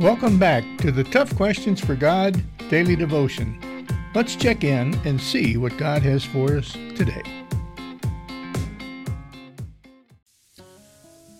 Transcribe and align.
Welcome 0.00 0.38
back 0.38 0.62
to 0.78 0.92
the 0.92 1.02
Tough 1.02 1.34
Questions 1.34 1.80
for 1.80 1.96
God 1.96 2.40
Daily 2.70 2.94
Devotion. 2.94 3.84
Let's 4.14 4.36
check 4.36 4.62
in 4.62 4.94
and 5.04 5.20
see 5.20 5.56
what 5.56 5.76
God 5.76 6.02
has 6.02 6.24
for 6.24 6.56
us 6.56 6.70
today. 6.94 7.20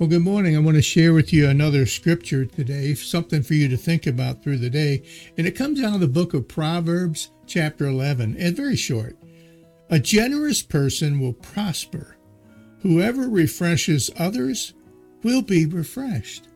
Well, 0.00 0.08
good 0.08 0.24
morning. 0.24 0.56
I 0.56 0.58
want 0.58 0.74
to 0.74 0.82
share 0.82 1.12
with 1.12 1.32
you 1.32 1.48
another 1.48 1.86
scripture 1.86 2.46
today, 2.46 2.94
something 2.94 3.44
for 3.44 3.54
you 3.54 3.68
to 3.68 3.76
think 3.76 4.08
about 4.08 4.42
through 4.42 4.58
the 4.58 4.70
day. 4.70 5.04
And 5.36 5.46
it 5.46 5.52
comes 5.52 5.80
out 5.80 5.94
of 5.94 6.00
the 6.00 6.08
book 6.08 6.34
of 6.34 6.48
Proverbs, 6.48 7.30
chapter 7.46 7.86
11, 7.86 8.36
and 8.40 8.56
very 8.56 8.74
short. 8.74 9.16
A 9.88 10.00
generous 10.00 10.62
person 10.62 11.20
will 11.20 11.32
prosper. 11.32 12.16
Whoever 12.82 13.28
refreshes 13.28 14.10
others 14.18 14.74
will 15.22 15.42
be 15.42 15.64
refreshed. 15.64 16.48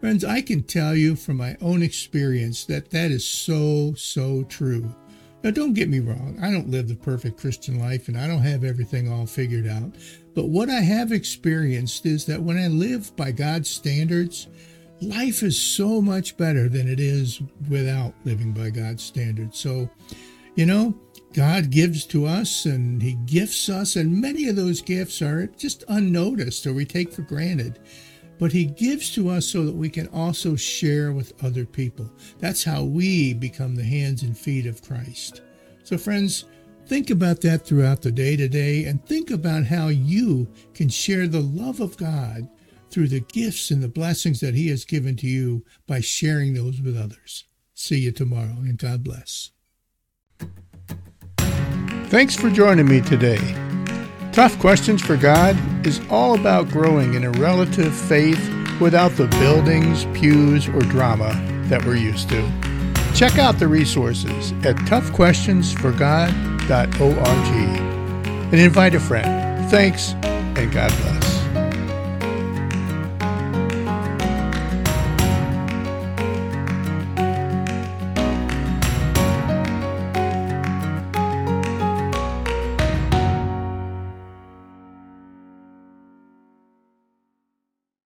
Friends, 0.00 0.24
I 0.24 0.42
can 0.42 0.62
tell 0.62 0.94
you 0.94 1.16
from 1.16 1.38
my 1.38 1.56
own 1.60 1.82
experience 1.82 2.64
that 2.66 2.90
that 2.90 3.10
is 3.10 3.26
so, 3.26 3.94
so 3.94 4.44
true. 4.44 4.94
Now, 5.42 5.50
don't 5.50 5.74
get 5.74 5.88
me 5.88 5.98
wrong. 5.98 6.38
I 6.40 6.52
don't 6.52 6.70
live 6.70 6.86
the 6.88 6.94
perfect 6.94 7.40
Christian 7.40 7.80
life 7.80 8.06
and 8.06 8.16
I 8.16 8.28
don't 8.28 8.42
have 8.42 8.62
everything 8.62 9.10
all 9.10 9.26
figured 9.26 9.66
out. 9.66 9.90
But 10.34 10.50
what 10.50 10.70
I 10.70 10.80
have 10.80 11.10
experienced 11.10 12.06
is 12.06 12.26
that 12.26 12.40
when 12.40 12.58
I 12.58 12.68
live 12.68 13.14
by 13.16 13.32
God's 13.32 13.68
standards, 13.68 14.46
life 15.00 15.42
is 15.42 15.60
so 15.60 16.00
much 16.00 16.36
better 16.36 16.68
than 16.68 16.88
it 16.88 17.00
is 17.00 17.40
without 17.68 18.14
living 18.24 18.52
by 18.52 18.70
God's 18.70 19.02
standards. 19.02 19.58
So, 19.58 19.90
you 20.54 20.66
know, 20.66 20.94
God 21.32 21.70
gives 21.70 22.04
to 22.06 22.24
us 22.24 22.66
and 22.66 23.02
He 23.02 23.14
gifts 23.14 23.68
us, 23.68 23.96
and 23.96 24.20
many 24.20 24.48
of 24.48 24.56
those 24.56 24.80
gifts 24.80 25.20
are 25.22 25.46
just 25.46 25.84
unnoticed 25.88 26.66
or 26.66 26.72
we 26.72 26.84
take 26.84 27.12
for 27.12 27.22
granted 27.22 27.80
but 28.38 28.52
He 28.52 28.64
gives 28.64 29.12
to 29.14 29.28
us 29.28 29.46
so 29.46 29.64
that 29.64 29.74
we 29.74 29.88
can 29.88 30.08
also 30.08 30.56
share 30.56 31.12
with 31.12 31.32
other 31.44 31.64
people. 31.64 32.10
That's 32.38 32.64
how 32.64 32.84
we 32.84 33.34
become 33.34 33.74
the 33.74 33.84
hands 33.84 34.22
and 34.22 34.36
feet 34.36 34.66
of 34.66 34.82
Christ. 34.82 35.42
So, 35.84 35.98
friends, 35.98 36.44
think 36.86 37.10
about 37.10 37.40
that 37.42 37.66
throughout 37.66 38.02
the 38.02 38.12
day 38.12 38.36
today 38.36 38.84
and 38.84 39.04
think 39.04 39.30
about 39.30 39.64
how 39.64 39.88
you 39.88 40.48
can 40.74 40.88
share 40.88 41.26
the 41.26 41.40
love 41.40 41.80
of 41.80 41.96
God 41.96 42.48
through 42.90 43.08
the 43.08 43.20
gifts 43.20 43.70
and 43.70 43.82
the 43.82 43.88
blessings 43.88 44.40
that 44.40 44.54
He 44.54 44.68
has 44.68 44.84
given 44.84 45.16
to 45.16 45.26
you 45.26 45.64
by 45.86 46.00
sharing 46.00 46.54
those 46.54 46.80
with 46.80 46.96
others. 46.96 47.44
See 47.74 47.98
you 47.98 48.12
tomorrow, 48.12 48.56
and 48.60 48.78
God 48.78 49.04
bless. 49.04 49.50
Thanks 52.08 52.34
for 52.34 52.48
joining 52.50 52.88
me 52.88 53.02
today. 53.02 53.67
Tough 54.38 54.54
Questions 54.60 55.02
for 55.02 55.16
God 55.16 55.58
is 55.84 56.00
all 56.08 56.38
about 56.38 56.68
growing 56.68 57.14
in 57.14 57.24
a 57.24 57.30
relative 57.32 57.92
faith 57.92 58.38
without 58.80 59.10
the 59.16 59.26
buildings, 59.26 60.04
pews, 60.16 60.68
or 60.68 60.78
drama 60.78 61.32
that 61.64 61.84
we're 61.84 61.96
used 61.96 62.28
to. 62.28 62.48
Check 63.16 63.38
out 63.38 63.58
the 63.58 63.66
resources 63.66 64.52
at 64.64 64.76
toughquestionsforgod.org 64.86 67.80
and 68.52 68.54
invite 68.54 68.94
a 68.94 69.00
friend. 69.00 69.68
Thanks, 69.72 70.12
and 70.22 70.70
God 70.70 70.92
bless. 71.02 71.27